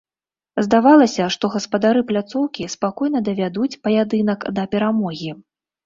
[0.67, 5.31] Здавалася, што гаспадары пляцоўкі спакойна давядуць паядынак да перамогі.